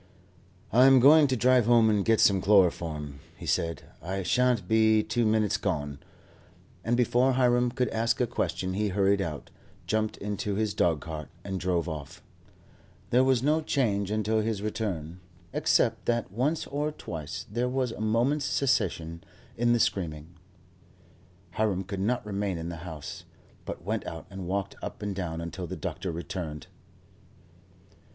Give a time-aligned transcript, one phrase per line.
[0.71, 5.03] "I am going to drive home and get some chloroform," he said, "I shan't be
[5.03, 5.99] two minutes gone;"
[6.83, 9.51] and before Hiram could ask a question he hurried out,
[9.85, 12.23] jumped into his dogcart, and drove off.
[13.11, 15.19] There was no change until his return,
[15.53, 19.23] except that once or twice there was a moment's cessation
[19.55, 20.33] in the screaming.
[21.51, 23.23] Hiram could not remain in the house,
[23.65, 26.65] but went out and walked up and down until the doctor returned.